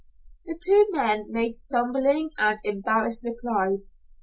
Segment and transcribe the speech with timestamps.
[0.45, 3.91] The two men made stumbling and embarrassed replies.